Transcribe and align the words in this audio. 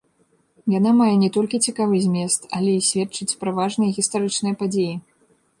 Яна 0.77 0.93
мае 1.01 1.09
не 1.23 1.29
толькі 1.35 1.59
цікавы 1.67 2.01
змест, 2.07 2.49
але 2.61 2.71
і 2.79 2.87
сведчыць 2.89 3.37
пра 3.43 3.55
важныя 3.61 3.97
гістарычныя 3.99 4.55
падзеі. 4.65 4.93